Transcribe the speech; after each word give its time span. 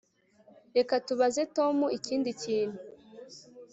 Reka 0.75 0.93
tubaze 1.07 1.41
Tom 1.55 1.75
ikindi 1.97 2.29
kintu 2.41 2.79